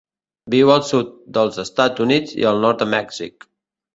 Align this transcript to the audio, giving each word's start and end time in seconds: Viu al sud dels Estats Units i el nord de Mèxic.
Viu 0.53 0.71
al 0.75 0.79
sud 0.87 1.11
dels 1.37 1.59
Estats 1.65 2.03
Units 2.07 2.35
i 2.41 2.47
el 2.53 2.65
nord 2.65 2.81
de 2.85 2.91
Mèxic. 2.97 3.49